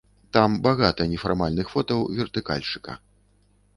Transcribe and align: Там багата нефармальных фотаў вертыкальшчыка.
Там 0.35 0.55
багата 0.67 1.05
нефармальных 1.11 1.69
фотаў 1.75 1.99
вертыкальшчыка. 2.21 2.91